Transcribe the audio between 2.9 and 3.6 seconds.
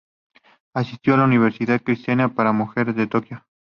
de Tokio.